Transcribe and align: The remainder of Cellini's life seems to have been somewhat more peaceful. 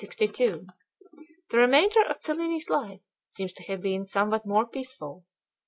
The 0.01 0.63
remainder 1.53 2.03
of 2.09 2.19
Cellini's 2.23 2.71
life 2.71 3.01
seems 3.23 3.53
to 3.53 3.63
have 3.65 3.81
been 3.81 4.03
somewhat 4.03 4.47
more 4.47 4.65
peaceful. 4.65 5.25